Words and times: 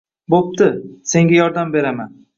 Boʻpti, 0.35 0.69
senga 1.13 1.37
yordam 1.39 1.77
beraman 1.77 2.15